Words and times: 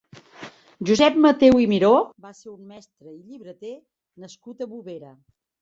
Josep 0.89 1.19
Mateu 1.25 1.61
i 1.65 1.67
Miró 1.75 1.91
va 2.29 2.33
ser 2.39 2.49
un 2.55 2.65
mestre 2.73 3.13
i 3.13 3.21
llibreter 3.29 3.77
nascut 4.25 4.65
a 4.65 4.71
Bovera. 4.77 5.17